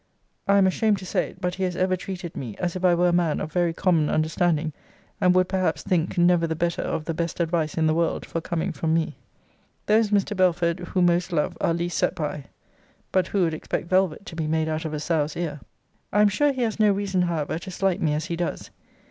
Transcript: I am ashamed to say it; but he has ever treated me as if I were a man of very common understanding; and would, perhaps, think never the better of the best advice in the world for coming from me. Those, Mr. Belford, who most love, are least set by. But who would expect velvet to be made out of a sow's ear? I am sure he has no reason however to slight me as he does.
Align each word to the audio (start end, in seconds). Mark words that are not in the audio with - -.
I 0.47 0.57
am 0.57 0.65
ashamed 0.65 0.97
to 0.97 1.05
say 1.05 1.29
it; 1.29 1.41
but 1.41 1.53
he 1.53 1.63
has 1.63 1.75
ever 1.75 1.95
treated 1.95 2.35
me 2.35 2.55
as 2.57 2.75
if 2.75 2.83
I 2.83 2.95
were 2.95 3.09
a 3.09 3.13
man 3.13 3.39
of 3.39 3.51
very 3.53 3.71
common 3.71 4.09
understanding; 4.09 4.73
and 5.21 5.35
would, 5.35 5.47
perhaps, 5.47 5.83
think 5.83 6.17
never 6.17 6.47
the 6.47 6.55
better 6.55 6.81
of 6.81 7.05
the 7.05 7.13
best 7.13 7.39
advice 7.39 7.75
in 7.75 7.85
the 7.85 7.93
world 7.93 8.25
for 8.25 8.41
coming 8.41 8.71
from 8.71 8.95
me. 8.95 9.17
Those, 9.85 10.09
Mr. 10.09 10.35
Belford, 10.35 10.79
who 10.79 11.03
most 11.03 11.31
love, 11.31 11.55
are 11.61 11.75
least 11.75 11.99
set 11.99 12.15
by. 12.15 12.45
But 13.11 13.27
who 13.27 13.43
would 13.43 13.53
expect 13.53 13.89
velvet 13.89 14.25
to 14.25 14.35
be 14.35 14.47
made 14.47 14.67
out 14.67 14.85
of 14.85 14.93
a 14.95 14.99
sow's 14.99 15.35
ear? 15.37 15.59
I 16.11 16.21
am 16.21 16.29
sure 16.29 16.51
he 16.51 16.63
has 16.63 16.79
no 16.79 16.91
reason 16.91 17.21
however 17.21 17.59
to 17.59 17.69
slight 17.69 18.01
me 18.01 18.15
as 18.15 18.25
he 18.25 18.35
does. 18.35 18.71